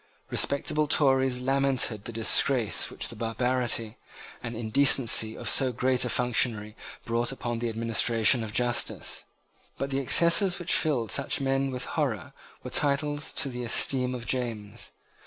Respectable 0.31 0.87
Tories 0.87 1.39
lamented 1.41 2.05
the 2.05 2.11
disgrace 2.11 2.89
which 2.89 3.09
the 3.09 3.15
barbarity 3.15 3.97
and 4.41 4.55
indecency 4.55 5.35
of 5.37 5.47
so 5.47 5.71
great 5.71 6.03
a 6.03 6.09
functionary 6.09 6.75
brought 7.05 7.31
upon 7.31 7.59
the 7.59 7.69
administration 7.69 8.43
of 8.43 8.51
justice. 8.51 9.25
But 9.77 9.91
the 9.91 9.99
excesses 9.99 10.57
which 10.57 10.73
filled 10.73 11.11
such 11.11 11.39
men 11.39 11.69
with 11.69 11.85
horror 11.85 12.33
were 12.63 12.71
titles 12.71 13.31
to 13.33 13.49
the 13.49 13.63
esteem 13.63 14.15
of 14.15 14.25
James. 14.25 14.89